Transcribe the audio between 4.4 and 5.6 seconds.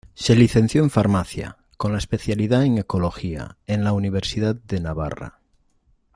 de Navarra.